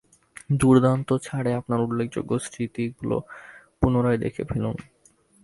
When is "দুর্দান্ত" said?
0.59-1.09